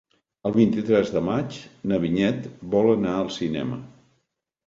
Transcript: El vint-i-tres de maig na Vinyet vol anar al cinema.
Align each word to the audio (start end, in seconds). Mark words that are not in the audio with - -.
El 0.49 0.53
vint-i-tres 0.53 1.11
de 1.17 1.21
maig 1.25 1.57
na 1.91 1.99
Vinyet 2.05 2.49
vol 2.77 2.89
anar 2.95 3.13
al 3.19 3.31
cinema. 3.37 3.77